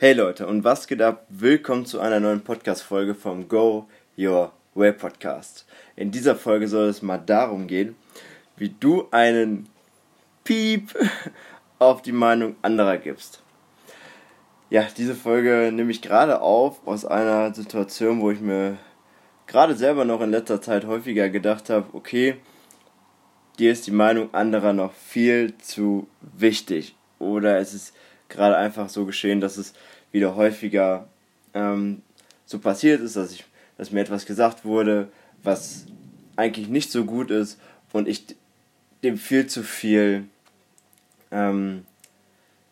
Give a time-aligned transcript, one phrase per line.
[0.00, 1.26] Hey Leute, und was geht ab?
[1.28, 5.66] Willkommen zu einer neuen Podcast-Folge vom Go Your Way Podcast.
[5.96, 7.96] In dieser Folge soll es mal darum gehen,
[8.56, 9.68] wie du einen
[10.44, 10.94] Piep
[11.80, 13.42] auf die Meinung anderer gibst.
[14.70, 18.78] Ja, diese Folge nehme ich gerade auf aus einer Situation, wo ich mir
[19.48, 22.36] gerade selber noch in letzter Zeit häufiger gedacht habe, okay,
[23.58, 26.94] dir ist die Meinung anderer noch viel zu wichtig.
[27.18, 27.94] Oder es ist
[28.28, 29.74] gerade einfach so geschehen, dass es
[30.12, 31.08] wieder häufiger
[31.54, 32.02] ähm,
[32.46, 33.44] so passiert ist, dass ich,
[33.76, 35.08] dass mir etwas gesagt wurde,
[35.42, 35.86] was
[36.36, 37.58] eigentlich nicht so gut ist
[37.92, 38.36] und ich
[39.02, 40.24] dem viel zu viel
[41.30, 41.84] ähm,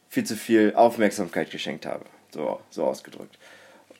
[0.09, 2.05] viel zu viel Aufmerksamkeit geschenkt habe.
[2.31, 3.39] So, so ausgedrückt.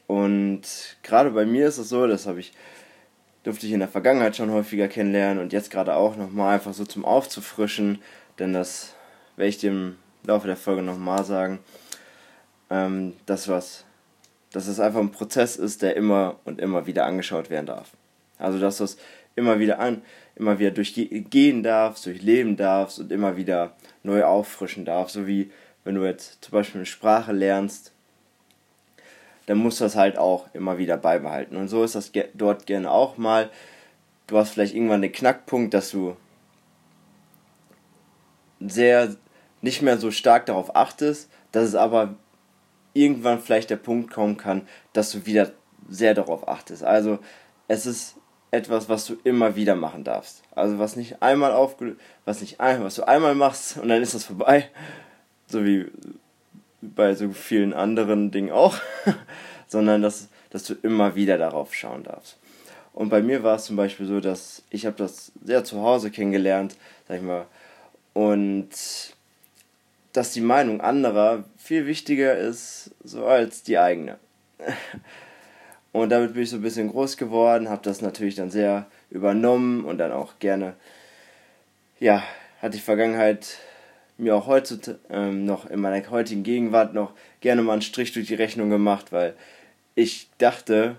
[0.07, 0.63] Und
[1.03, 2.53] gerade bei mir ist es so, das habe ich,
[3.43, 6.87] durfte ich in der Vergangenheit schon häufiger kennenlernen und jetzt gerade auch nochmal einfach so
[6.87, 8.01] zum Aufzufrischen,
[8.39, 8.95] denn das
[9.37, 11.61] werde ich im Laufe der Folge nochmal sagen,
[12.71, 13.85] ähm, dass was,
[14.53, 17.91] dass es einfach ein Prozess ist, der immer und immer wieder angeschaut werden darf.
[18.39, 18.99] Also dass du es
[19.35, 20.03] immer wieder an,
[20.35, 25.51] immer wieder durchgehen darfst, durchleben darfst und immer wieder neu auffrischen darfst, so wie
[25.85, 27.93] wenn du jetzt zum Beispiel eine Sprache lernst,
[29.47, 31.57] dann musst du das halt auch immer wieder beibehalten.
[31.57, 33.51] Und so ist das dort gerne auch mal.
[34.27, 36.17] Du hast vielleicht irgendwann den Knackpunkt, dass du
[38.61, 39.15] sehr
[39.61, 42.15] nicht mehr so stark darauf achtest, dass es aber
[42.93, 45.53] irgendwann vielleicht der Punkt kommen kann, dass du wieder
[45.89, 46.83] sehr darauf achtest.
[46.83, 47.19] Also
[47.69, 48.17] es ist
[48.51, 50.43] etwas, was du immer wieder machen darfst.
[50.55, 54.15] Also was nicht einmal aufge was nicht einmal, was du einmal machst und dann ist
[54.15, 54.69] das vorbei,
[55.47, 55.87] so wie
[56.81, 58.77] bei so vielen anderen Dingen auch,
[59.67, 62.39] sondern dass, dass du immer wieder darauf schauen darfst.
[62.93, 66.11] Und bei mir war es zum Beispiel so, dass ich habe das sehr zu Hause
[66.11, 67.47] kennengelernt, sag ich mal,
[68.15, 68.71] und
[70.17, 74.17] dass die Meinung anderer viel wichtiger ist so als die eigene.
[75.93, 79.85] Und damit bin ich so ein bisschen groß geworden, habe das natürlich dann sehr übernommen
[79.85, 80.75] und dann auch gerne,
[82.01, 82.23] ja,
[82.61, 83.59] hat die Vergangenheit
[84.19, 88.27] mir auch heute ähm, noch in meiner heutigen Gegenwart noch gerne mal einen Strich durch
[88.27, 89.35] die Rechnung gemacht, weil
[89.95, 90.97] ich dachte,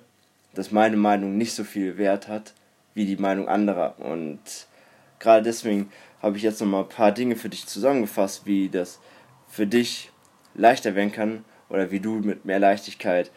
[0.56, 2.54] dass meine Meinung nicht so viel Wert hat
[2.96, 4.00] wie die Meinung anderer.
[4.00, 4.40] Und
[5.20, 5.92] gerade deswegen
[6.22, 9.00] habe ich jetzt noch mal ein paar Dinge für dich zusammengefasst, wie das
[9.48, 10.12] für dich
[10.54, 13.32] leichter werden kann oder wie du mit mehr Leichtigkeit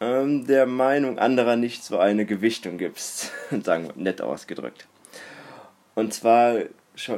[0.00, 3.32] ähm, der Meinung anderer nicht so eine Gewichtung gibst,
[3.62, 4.86] sagen wir nett ausgedrückt.
[5.94, 6.56] Und zwar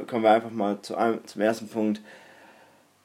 [0.07, 2.01] kommen wir einfach mal zu einem, zum ersten Punkt.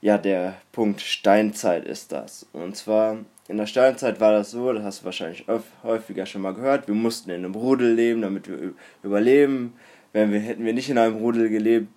[0.01, 2.47] Ja, der Punkt Steinzeit ist das.
[2.53, 5.47] Und zwar in der Steinzeit war das so, das hast du wahrscheinlich
[5.83, 9.75] häufiger schon mal gehört, wir mussten in einem Rudel leben, damit wir überleben.
[10.13, 11.89] Wenn wir, hätten wir nicht in einem Rudel gelebt,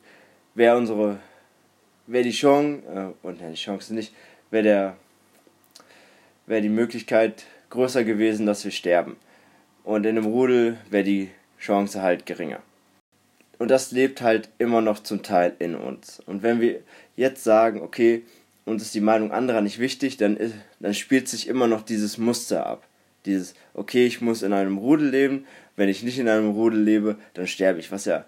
[0.54, 1.20] wäre unsere,
[2.12, 4.14] wäre die Chance, äh, und die Chance nicht,
[4.50, 4.98] wäre der,
[6.46, 9.16] wäre die Möglichkeit größer gewesen, dass wir sterben.
[9.84, 11.30] Und in einem Rudel wäre die
[11.60, 12.62] Chance halt geringer.
[13.58, 16.20] Und das lebt halt immer noch zum Teil in uns.
[16.26, 16.82] Und wenn wir
[17.16, 18.24] jetzt sagen, okay,
[18.66, 22.18] uns ist die Meinung anderer nicht wichtig, dann, ist, dann spielt sich immer noch dieses
[22.18, 22.88] Muster ab.
[23.26, 25.46] Dieses, okay, ich muss in einem Rudel leben,
[25.76, 27.92] wenn ich nicht in einem Rudel lebe, dann sterbe ich.
[27.92, 28.26] Was ja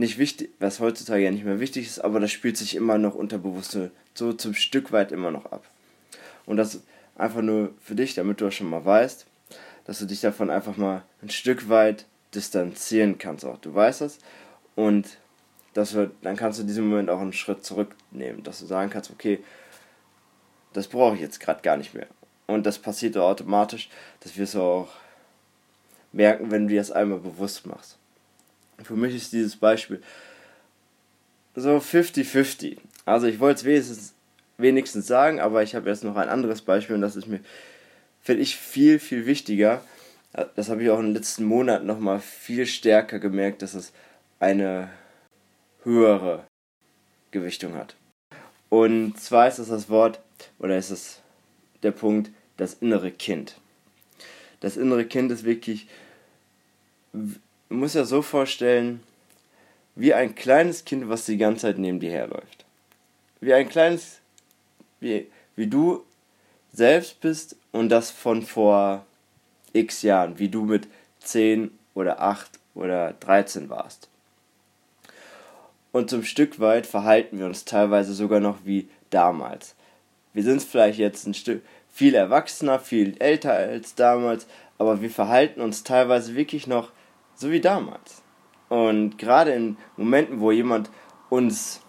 [0.00, 3.14] nicht wichtig, was heutzutage ja nicht mehr wichtig ist, aber das spielt sich immer noch
[3.14, 3.78] unterbewusst
[4.14, 5.64] so zum Stück weit immer noch ab.
[6.46, 6.80] Und das
[7.16, 9.26] einfach nur für dich, damit du das schon mal weißt,
[9.84, 13.58] dass du dich davon einfach mal ein Stück weit distanzieren kannst auch.
[13.58, 14.18] Du weißt das
[14.74, 15.18] und
[15.74, 18.90] das wird, dann kannst du in diesem Moment auch einen Schritt zurücknehmen, dass du sagen
[18.90, 19.38] kannst, okay,
[20.72, 22.06] das brauche ich jetzt gerade gar nicht mehr.
[22.46, 23.90] Und das passiert automatisch,
[24.20, 24.88] das wirst du auch
[26.12, 27.99] merken, wenn du dir das einmal bewusst machst.
[28.84, 30.02] Für mich ist dieses Beispiel
[31.54, 32.78] so 50-50.
[33.04, 34.14] Also ich wollte es wenigstens,
[34.58, 37.40] wenigstens sagen, aber ich habe jetzt noch ein anderes Beispiel und das ist mir,
[38.20, 39.82] finde ich, viel, viel wichtiger.
[40.54, 43.92] Das habe ich auch in den letzten Monaten nochmal viel stärker gemerkt, dass es
[44.38, 44.90] eine
[45.82, 46.44] höhere
[47.30, 47.96] Gewichtung hat.
[48.68, 50.20] Und zwar ist das das Wort,
[50.58, 51.20] oder ist es
[51.82, 53.56] der Punkt, das innere Kind.
[54.60, 55.88] Das innere Kind ist wirklich,
[57.70, 59.02] man muss ja so vorstellen,
[59.94, 62.64] wie ein kleines Kind, was die ganze Zeit neben dir herläuft.
[63.40, 64.18] Wie ein kleines,
[64.98, 66.04] wie, wie du
[66.72, 69.06] selbst bist und das von vor
[69.72, 70.88] x Jahren, wie du mit
[71.20, 74.08] 10 oder 8 oder 13 warst.
[75.92, 79.74] Und zum Stück weit verhalten wir uns teilweise sogar noch wie damals.
[80.32, 81.62] Wir sind vielleicht jetzt ein Stück
[81.92, 84.46] viel erwachsener, viel älter als damals,
[84.78, 86.90] aber wir verhalten uns teilweise wirklich noch
[87.40, 88.22] so wie damals.
[88.68, 90.90] Und gerade in Momenten, wo jemand
[91.30, 91.80] uns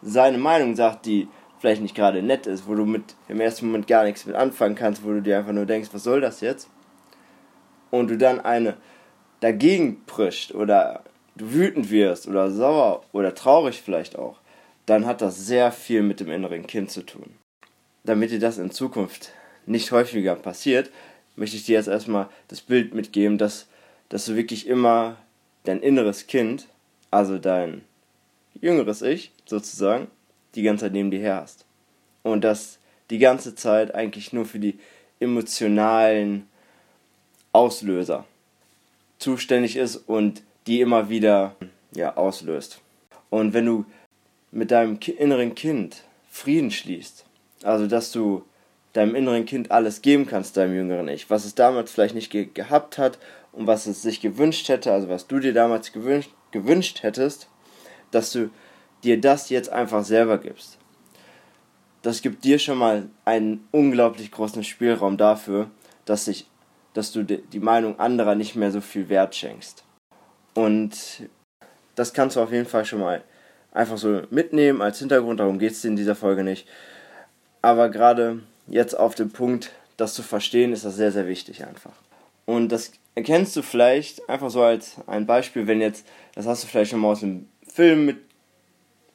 [0.00, 1.28] seine Meinung sagt, die
[1.58, 4.76] vielleicht nicht gerade nett ist, wo du mit im ersten Moment gar nichts mit anfangen
[4.76, 6.70] kannst, wo du dir einfach nur denkst, was soll das jetzt?
[7.90, 8.76] Und du dann eine
[9.40, 11.02] dagegen prischt oder
[11.36, 14.38] du wütend wirst oder sauer oder traurig vielleicht auch,
[14.86, 17.34] dann hat das sehr viel mit dem inneren Kind zu tun.
[18.04, 19.32] Damit dir das in Zukunft
[19.66, 20.90] nicht häufiger passiert,
[21.36, 23.68] möchte ich dir jetzt erstmal das Bild mitgeben, dass,
[24.10, 25.16] dass du wirklich immer
[25.64, 26.66] dein inneres Kind,
[27.10, 27.82] also dein
[28.60, 30.08] jüngeres Ich sozusagen,
[30.54, 31.64] die ganze Zeit neben dir her hast.
[32.22, 32.78] Und das
[33.08, 34.78] die ganze Zeit eigentlich nur für die
[35.18, 36.46] emotionalen
[37.52, 38.24] Auslöser
[39.18, 41.56] zuständig ist und die immer wieder
[41.94, 42.80] ja, auslöst.
[43.28, 43.84] Und wenn du
[44.50, 47.24] mit deinem inneren Kind Frieden schließt,
[47.62, 48.44] also dass du
[48.92, 52.48] deinem inneren Kind alles geben kannst, deinem jüngeren Ich, was es damals vielleicht nicht ge
[52.52, 53.18] gehabt hat
[53.52, 57.48] und was es sich gewünscht hätte, also was du dir damals gewünscht, gewünscht hättest,
[58.10, 58.50] dass du
[59.02, 60.78] dir das jetzt einfach selber gibst.
[62.02, 65.70] Das gibt dir schon mal einen unglaublich großen Spielraum dafür,
[66.04, 66.46] dass, sich,
[66.94, 69.84] dass du die Meinung anderer nicht mehr so viel Wert schenkst.
[70.54, 71.28] Und
[71.94, 73.22] das kannst du auf jeden Fall schon mal
[73.72, 76.66] einfach so mitnehmen als Hintergrund, darum geht es in dieser Folge nicht.
[77.62, 81.92] Aber gerade jetzt auf dem Punkt, das zu verstehen, ist das sehr, sehr wichtig einfach.
[82.46, 86.68] Und das erkennst du vielleicht einfach so als ein Beispiel, wenn jetzt, das hast du
[86.68, 88.16] vielleicht schon mal aus einem Film mit,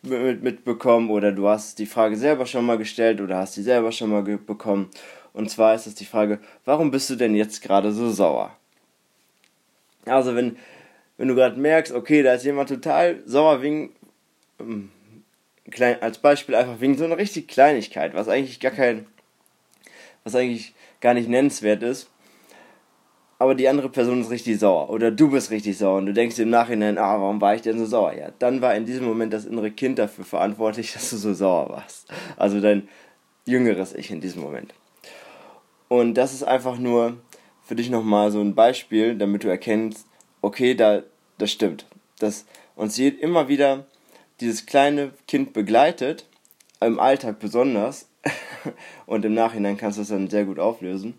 [0.04, 3.92] mit, mitbekommen oder du hast die Frage selber schon mal gestellt oder hast sie selber
[3.92, 4.92] schon mal bekommen.
[5.34, 8.56] Und zwar ist es die Frage, warum bist du denn jetzt gerade so sauer?
[10.06, 10.58] Also wenn,
[11.18, 13.92] wenn du gerade merkst, okay, da ist jemand total sauer wegen,
[14.60, 14.92] ähm,
[15.72, 19.08] klein, als Beispiel einfach wegen so einer richtig Kleinigkeit, was eigentlich gar kein,
[20.24, 22.12] was eigentlich gar nicht nennenswert ist,
[23.38, 26.40] aber die andere Person ist richtig sauer oder du bist richtig sauer und du denkst
[26.40, 28.14] im Nachhinein, ah, warum war ich denn so sauer?
[28.14, 31.70] Ja, dann war in diesem Moment das innere Kind dafür verantwortlich, dass du so sauer
[31.70, 32.08] warst.
[32.38, 32.88] Also dein
[33.46, 34.74] jüngeres Ich in diesem Moment.
[35.88, 37.18] Und das ist einfach nur
[37.64, 40.08] für dich nochmal so ein Beispiel, damit du erkennst,
[40.42, 41.04] okay, da,
[41.38, 41.86] das stimmt.
[42.20, 42.46] Dass
[42.76, 43.86] uns immer wieder
[44.40, 46.26] dieses kleine Kind begleitet,
[46.80, 48.08] im Alltag besonders,
[49.06, 51.14] und im Nachhinein kannst du es dann sehr gut auflösen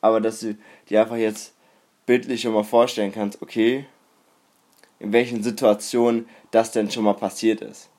[0.00, 0.56] aber dass du
[0.88, 1.54] dir einfach jetzt
[2.06, 3.86] bildlich schon mal vorstellen kannst, okay,
[4.98, 7.90] in welchen Situationen das denn schon mal passiert ist.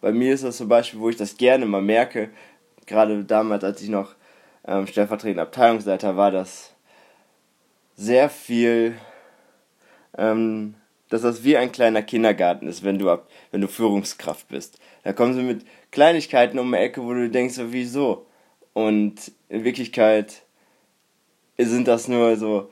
[0.00, 2.30] Bei mir ist das zum Beispiel, wo ich das gerne mal merke,
[2.86, 4.14] gerade damals, als ich noch
[4.66, 6.74] ähm, stellvertretender Abteilungsleiter war, dass
[7.96, 8.94] sehr viel,
[10.16, 10.74] ähm,
[11.08, 14.78] dass das wie ein kleiner Kindergarten ist, wenn du, ab, wenn du Führungskraft bist.
[15.04, 18.26] Da kommen sie mit Kleinigkeiten um die Ecke, wo du denkst, so, wieso?
[18.72, 20.42] Und in Wirklichkeit
[21.66, 22.70] sind das nur so,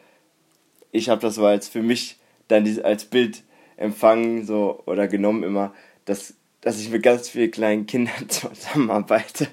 [0.93, 3.45] ich habe das so als für mich dann als Bild
[3.77, 5.73] empfangen so oder genommen immer,
[6.05, 9.49] dass, dass ich mit ganz vielen kleinen Kindern zusammenarbeite.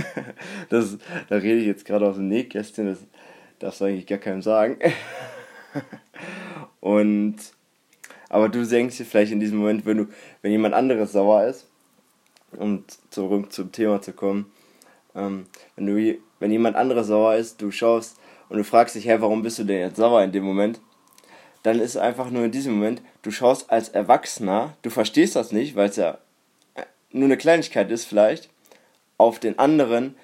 [0.68, 0.98] das,
[1.28, 2.98] da rede ich jetzt gerade aus dem Nähkästchen, das
[3.58, 4.78] darfst du eigentlich gar keinem sagen.
[6.80, 7.36] Und
[8.28, 10.06] aber du denkst dir vielleicht in diesem Moment, wenn du,
[10.42, 11.68] wenn jemand anderes sauer ist,
[12.56, 14.50] um zurück zum Thema zu kommen,
[15.14, 15.46] ähm,
[15.76, 18.18] wenn du, wenn jemand anderes sauer ist, du schaust
[18.54, 20.80] und du fragst dich, hey, warum bist du denn jetzt sauer in dem Moment?
[21.64, 25.74] Dann ist einfach nur in diesem Moment, du schaust als Erwachsener, du verstehst das nicht,
[25.74, 26.18] weil es ja
[27.10, 28.50] nur eine Kleinigkeit ist vielleicht,
[29.18, 30.14] auf den anderen,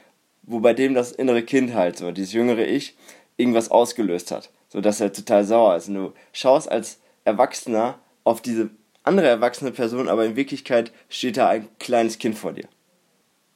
[0.43, 2.97] wo bei dem das innere Kind halt, so dieses jüngere Ich,
[3.37, 5.89] irgendwas ausgelöst hat, so dass er total sauer ist.
[5.89, 8.71] Und du schaust als Erwachsener auf diese
[9.03, 12.69] andere erwachsene Person, aber in Wirklichkeit steht da ein kleines Kind vor dir.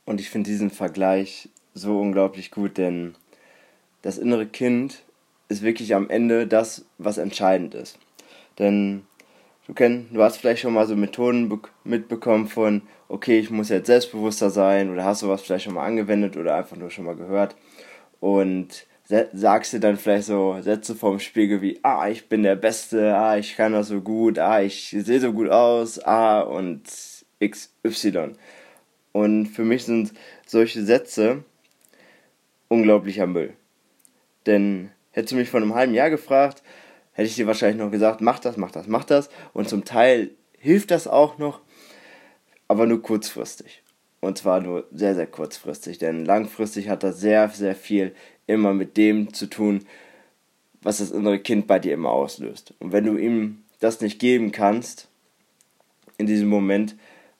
[0.04, 3.14] Und ich finde diesen Vergleich so unglaublich gut, denn
[4.04, 5.02] das innere Kind
[5.48, 7.98] ist wirklich am Ende das, was entscheidend ist.
[8.58, 9.06] Denn
[9.66, 11.50] du, kenn, du hast vielleicht schon mal so Methoden
[11.84, 16.36] mitbekommen von, okay, ich muss jetzt selbstbewusster sein oder hast sowas vielleicht schon mal angewendet
[16.36, 17.56] oder einfach nur schon mal gehört
[18.20, 18.86] und
[19.32, 23.38] sagst dir dann vielleicht so Sätze vorm Spiegel wie, ah, ich bin der Beste, ah,
[23.38, 26.82] ich kann das so gut, ah, ich sehe so gut aus, ah und
[27.42, 28.32] XY.
[29.12, 30.12] Und für mich sind
[30.46, 31.42] solche Sätze
[32.68, 33.54] unglaublicher Müll.
[34.46, 36.62] Denn hättest du mich vor einem halben Jahr gefragt,
[37.12, 39.30] hätte ich dir wahrscheinlich noch gesagt, mach das, mach das, mach das.
[39.52, 41.60] Und zum Teil hilft das auch noch,
[42.68, 43.82] aber nur kurzfristig.
[44.20, 48.14] Und zwar nur sehr, sehr kurzfristig, denn langfristig hat das sehr, sehr viel
[48.46, 49.86] immer mit dem zu tun,
[50.82, 52.74] was das innere Kind bei dir immer auslöst.
[52.78, 55.08] Und wenn du ihm das nicht geben kannst,
[56.16, 56.96] in diesem Moment,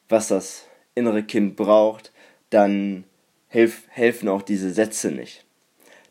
[0.08, 2.12] was das innere Kind braucht,
[2.50, 3.04] dann
[3.48, 5.44] helf, helfen auch diese Sätze nicht.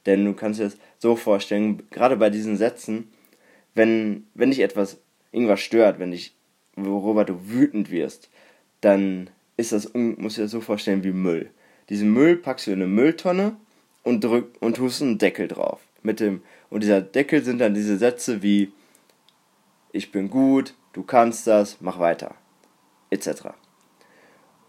[0.05, 3.11] Denn du kannst das so vorstellen, gerade bei diesen Sätzen,
[3.75, 6.35] wenn, wenn dich etwas, irgendwas stört, wenn dich,
[6.75, 8.31] worüber du wütend wirst,
[8.81, 11.51] dann ist das, muss ich das so vorstellen wie Müll.
[11.89, 13.57] Diesen Müll packst du in eine Mülltonne
[14.01, 15.81] und drück und tust einen Deckel drauf.
[16.01, 18.71] Mit dem, und dieser Deckel sind dann diese Sätze wie
[19.91, 22.35] Ich bin gut, du kannst das, mach weiter.
[23.09, 23.29] Etc.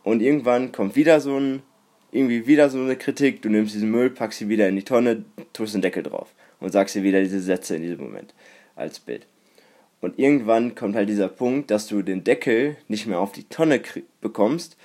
[0.02, 1.62] Und irgendwann kommt wieder so ein,
[2.14, 5.24] irgendwie wieder so eine Kritik, du nimmst diesen Müll, packst sie wieder in die Tonne,
[5.52, 8.34] tust einen Deckel drauf und sagst dir wieder diese Sätze in diesem Moment
[8.76, 9.26] als Bild.
[10.00, 13.80] Und irgendwann kommt halt dieser Punkt, dass du den Deckel nicht mehr auf die Tonne
[14.20, 14.76] bekommst,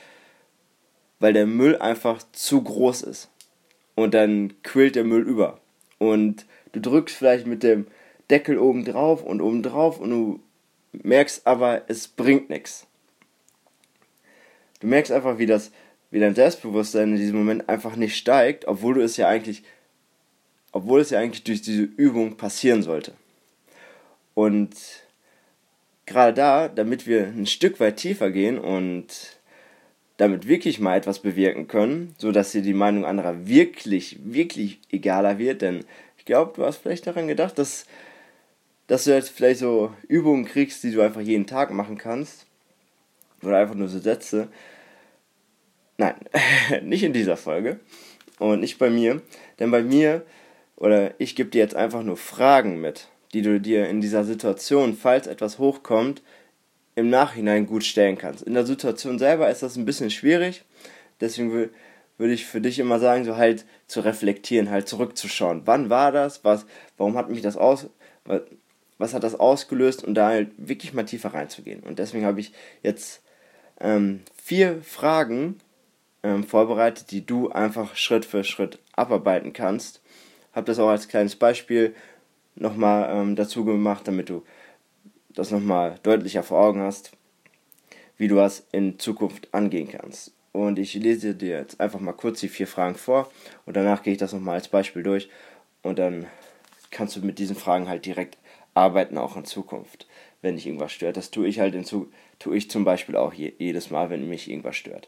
[1.19, 3.29] weil der Müll einfach zu groß ist.
[3.95, 5.59] Und dann quillt der Müll über.
[5.97, 7.87] Und du drückst vielleicht mit dem
[8.29, 10.39] Deckel oben drauf und oben drauf und du
[10.93, 12.87] merkst aber, es bringt nichts.
[14.79, 15.71] Du merkst einfach, wie das,
[16.11, 19.63] wie dein Selbstbewusstsein in diesem Moment einfach nicht steigt, obwohl du es ja eigentlich,
[20.71, 23.13] obwohl es ja eigentlich durch diese Übung passieren sollte.
[24.33, 24.75] Und
[26.05, 29.07] gerade da, damit wir ein Stück weit tiefer gehen und
[30.17, 35.37] damit wirklich mal etwas bewirken können, so dass dir die Meinung anderer wirklich, wirklich egaler
[35.37, 35.85] wird, denn
[36.17, 37.85] ich glaube, du hast vielleicht daran gedacht, dass,
[38.87, 42.45] dass du jetzt vielleicht so Übungen kriegst, die du einfach jeden Tag machen kannst,
[43.41, 44.49] oder einfach nur so Sätze.
[45.99, 46.15] Nein,
[46.83, 47.77] nicht in dieser Folge
[48.39, 49.21] und nicht bei mir,
[49.59, 50.25] denn bei mir,
[50.77, 54.95] oder ich gebe dir jetzt einfach nur Fragen mit, die du dir in dieser Situation,
[54.95, 56.23] falls etwas hochkommt,
[56.95, 58.43] im Nachhinein gut stellen kannst.
[58.43, 60.63] In der Situation selber ist das ein bisschen schwierig,
[61.19, 65.63] deswegen würde ich für dich immer sagen, so halt zu reflektieren, halt zurückzuschauen.
[65.65, 66.45] Wann war das?
[66.45, 66.65] Was,
[66.95, 67.89] warum hat mich das aus,
[68.23, 68.43] was,
[68.97, 71.83] was hat das ausgelöst und da halt wirklich mal tiefer reinzugehen.
[71.83, 72.53] Und deswegen habe ich
[72.83, 73.21] jetzt
[73.81, 75.57] ähm, vier Fragen
[76.23, 80.01] ähm, vorbereitet, die du einfach Schritt für Schritt abarbeiten kannst.
[80.53, 81.95] Habe das auch als kleines Beispiel
[82.55, 84.43] nochmal ähm, dazu gemacht, damit du
[85.29, 87.11] das nochmal deutlicher vor Augen hast,
[88.17, 90.33] wie du das in Zukunft angehen kannst.
[90.51, 93.31] Und ich lese dir jetzt einfach mal kurz die vier Fragen vor
[93.65, 95.29] und danach gehe ich das nochmal als Beispiel durch
[95.83, 96.25] und dann
[96.89, 98.37] kannst du mit diesen Fragen halt direkt
[98.73, 100.07] arbeiten, auch in Zukunft,
[100.41, 101.17] wenn dich irgendwas stört.
[101.17, 104.27] Das tue ich halt in Zukunft, tue ich zum Beispiel auch je, jedes Mal, wenn
[104.27, 105.07] mich irgendwas stört.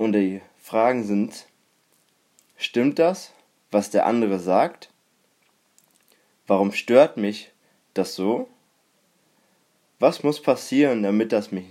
[0.00, 1.44] Und die Fragen sind,
[2.56, 3.34] stimmt das,
[3.70, 4.88] was der andere sagt?
[6.46, 7.52] Warum stört mich
[7.92, 8.48] das so?
[9.98, 11.66] Was muss passieren, damit das, mich,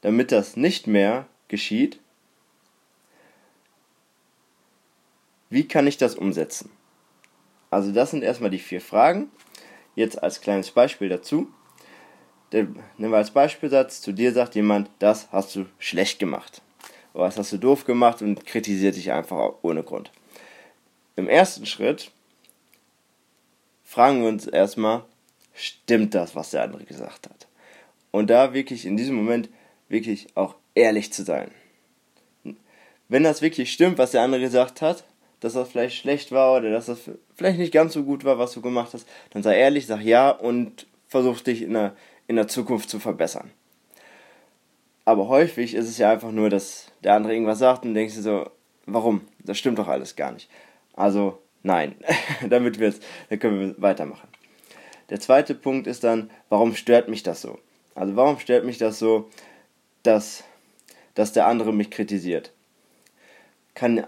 [0.00, 2.00] damit das nicht mehr geschieht?
[5.50, 6.70] Wie kann ich das umsetzen?
[7.68, 9.30] Also das sind erstmal die vier Fragen.
[9.94, 11.52] Jetzt als kleines Beispiel dazu.
[12.50, 16.63] Nehmen wir als Beispielsatz, zu dir sagt jemand, das hast du schlecht gemacht.
[17.14, 20.10] Das hast du doof gemacht und kritisiert dich einfach ohne Grund.
[21.16, 22.10] Im ersten Schritt
[23.84, 25.04] fragen wir uns erstmal,
[25.54, 27.46] stimmt das, was der andere gesagt hat.
[28.10, 29.48] Und da wirklich in diesem Moment
[29.88, 31.50] wirklich auch ehrlich zu sein.
[33.08, 35.04] Wenn das wirklich stimmt, was der andere gesagt hat,
[35.40, 36.98] dass das vielleicht schlecht war oder dass das
[37.36, 40.30] vielleicht nicht ganz so gut war, was du gemacht hast, dann sei ehrlich, sag ja
[40.30, 41.94] und versuch dich in der,
[42.26, 43.50] in der Zukunft zu verbessern.
[45.04, 48.22] Aber häufig ist es ja einfach nur, dass der andere irgendwas sagt und denkst du
[48.22, 48.50] so,
[48.86, 49.22] warum?
[49.40, 50.48] Das stimmt doch alles gar nicht.
[50.94, 51.94] Also nein,
[52.48, 52.94] damit wir
[53.28, 54.28] dann können wir weitermachen.
[55.10, 57.58] Der zweite Punkt ist dann, warum stört mich das so?
[57.94, 59.28] Also warum stört mich das so,
[60.02, 60.44] dass,
[61.14, 62.52] dass der andere mich kritisiert?
[63.74, 64.06] Kann,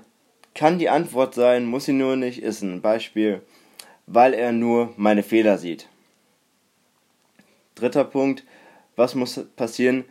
[0.54, 3.42] kann die Antwort sein, muss sie nur nicht, ist ein Beispiel,
[4.06, 5.88] weil er nur meine Fehler sieht.
[7.74, 8.44] Dritter Punkt,
[8.96, 10.04] was muss passieren,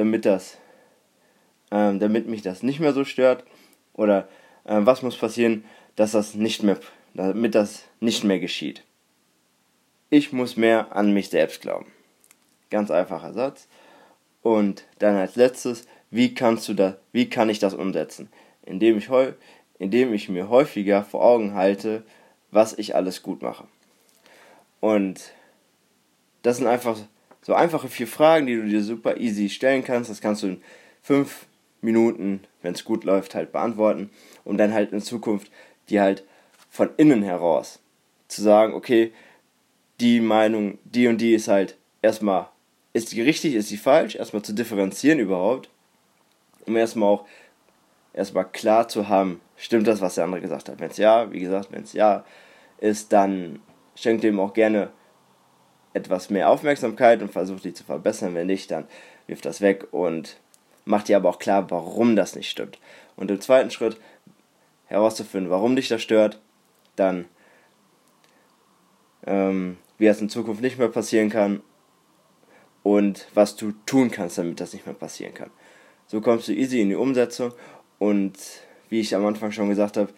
[0.00, 0.58] damit das,
[1.70, 3.44] ähm, damit mich das nicht mehr so stört?
[3.92, 4.28] Oder
[4.64, 5.64] äh, was muss passieren,
[5.96, 6.78] dass das nicht mehr,
[7.14, 8.84] damit das nicht mehr geschieht?
[10.10, 11.86] ich muss mehr an mich selbst glauben.
[12.68, 13.68] Ganz einfacher Satz.
[14.42, 18.28] Und dann als letztes, wie kannst du das, wie kann ich das umsetzen?
[18.64, 19.08] Indem ich,
[19.78, 22.02] indem ich mir häufiger vor Augen halte,
[22.50, 23.64] was ich alles gut mache.
[24.80, 25.32] Und
[26.42, 26.98] das sind einfach
[27.42, 30.10] so einfache vier Fragen, die du dir super easy stellen kannst.
[30.10, 30.62] Das kannst du in
[31.02, 31.46] fünf
[31.80, 34.10] Minuten, wenn es gut läuft, halt beantworten,
[34.44, 35.50] um dann halt in Zukunft
[35.90, 36.24] die halt
[36.70, 37.80] von innen heraus
[38.28, 39.12] zu sagen, okay,
[39.98, 42.48] die Meinung, die und die ist halt erstmal,
[42.92, 45.68] ist die richtig, ist die falsch, erstmal zu differenzieren überhaupt,
[46.66, 47.26] um erstmal auch
[48.14, 50.80] erstmal klar zu haben, stimmt das, was der andere gesagt hat.
[50.80, 52.24] Wenn es ja, wie gesagt, wenn es ja
[52.78, 53.60] ist, dann
[53.94, 54.90] schenkt dem auch gerne
[55.92, 58.34] etwas mehr Aufmerksamkeit und versucht die zu verbessern.
[58.34, 58.86] Wenn nicht, dann
[59.26, 60.36] wirft das weg und
[60.84, 62.78] macht dir aber auch klar, warum das nicht stimmt.
[63.16, 63.96] Und im zweiten Schritt
[64.86, 66.40] herauszufinden, warum dich das stört,
[66.96, 67.26] dann
[69.26, 71.62] ähm, wie das in Zukunft nicht mehr passieren kann
[72.82, 75.50] und was du tun kannst, damit das nicht mehr passieren kann.
[76.06, 77.52] So kommst du easy in die Umsetzung
[77.98, 78.32] und
[78.88, 80.12] wie ich am Anfang schon gesagt habe,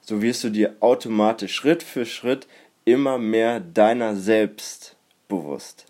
[0.00, 2.46] so wirst du dir automatisch Schritt für Schritt
[2.84, 4.96] immer mehr deiner selbst
[5.30, 5.86] bewusst.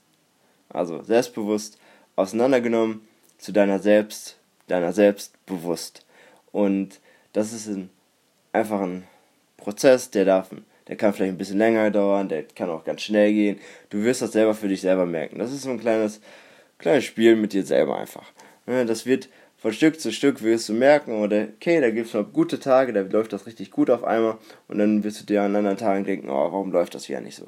[0.68, 1.78] Also selbstbewusst
[2.14, 3.00] auseinandergenommen
[3.38, 6.06] zu deiner selbst, deiner selbst bewusst.
[6.52, 7.00] Und
[7.32, 7.90] das ist ein,
[8.52, 9.04] einfach ein
[9.56, 10.50] Prozess, der darf,
[10.86, 13.58] der kann vielleicht ein bisschen länger dauern, der kann auch ganz schnell gehen.
[13.90, 15.38] Du wirst das selber für dich selber merken.
[15.38, 16.20] Das ist so ein kleines,
[16.78, 18.30] kleines Spiel mit dir selber einfach.
[18.66, 19.28] Das wird
[19.60, 22.94] von Stück zu Stück wirst du merken, oder okay, da gibt es mal gute Tage,
[22.94, 26.04] da läuft das richtig gut auf einmal und dann wirst du dir an anderen Tagen
[26.04, 27.44] denken, oh, warum läuft das wieder nicht so?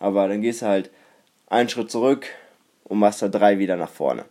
[0.00, 0.90] Aber dann gehst du halt
[1.52, 2.26] einen Schritt zurück
[2.84, 4.24] und machst da drei wieder nach vorne.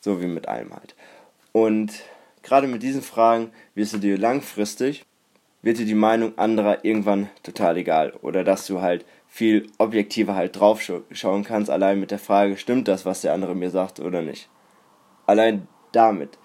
[0.00, 0.94] So wie mit allem halt.
[1.52, 1.92] Und
[2.42, 5.04] gerade mit diesen Fragen wirst du dir langfristig,
[5.60, 8.12] wird dir die Meinung anderer irgendwann total egal.
[8.22, 12.88] Oder dass du halt viel objektiver halt drauf schauen kannst, allein mit der Frage, stimmt
[12.88, 14.48] das, was der andere mir sagt oder nicht.
[15.26, 16.38] Allein damit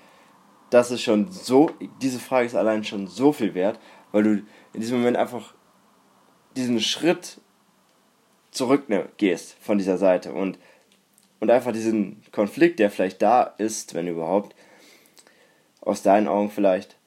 [0.69, 1.71] das ist schon so,
[2.01, 3.79] diese Frage ist allein schon so viel wert,
[4.11, 4.29] weil du
[4.73, 5.53] in diesem Moment einfach
[6.55, 7.39] diesen Schritt
[8.57, 10.57] zurückgehst von dieser Seite und,
[11.39, 14.55] und einfach diesen Konflikt, der vielleicht da ist, wenn überhaupt,
[15.81, 16.97] aus deinen Augen vielleicht,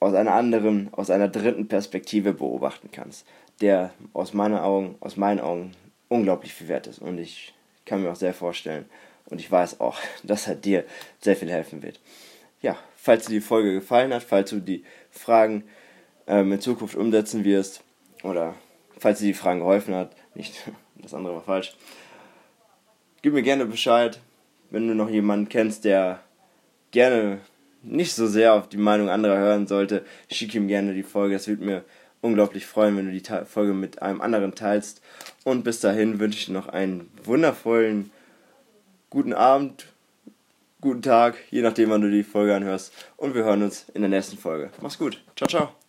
[0.00, 3.26] aus einer anderen, aus einer dritten Perspektive beobachten kannst,
[3.60, 5.72] der aus meinen Augen, aus meinen Augen
[6.08, 6.98] unglaublich viel wert ist.
[6.98, 8.86] Und ich kann mir auch sehr vorstellen,
[9.26, 10.84] und ich weiß auch, dass er dir
[11.20, 12.00] sehr viel helfen wird
[12.62, 15.64] ja, falls dir die Folge gefallen hat, falls du die Fragen
[16.26, 17.82] ähm, in Zukunft umsetzen wirst
[18.22, 18.54] oder
[19.00, 20.54] falls dir die Fragen geholfen hat, nicht,
[20.96, 21.74] das andere war falsch,
[23.22, 24.20] gib mir gerne Bescheid,
[24.70, 26.20] wenn du noch jemanden kennst, der
[26.92, 27.40] gerne
[27.82, 31.34] nicht so sehr auf die Meinung anderer hören sollte, schick ihm gerne die Folge.
[31.34, 31.84] Es würde mir
[32.20, 35.02] unglaublich freuen, wenn du die Folge mit einem anderen teilst.
[35.44, 38.10] Und bis dahin wünsche ich dir noch einen wundervollen
[39.08, 39.86] guten Abend,
[40.80, 42.92] guten Tag, je nachdem, wann du die Folge anhörst.
[43.16, 44.70] Und wir hören uns in der nächsten Folge.
[44.80, 45.22] Mach's gut.
[45.36, 45.79] Ciao, ciao.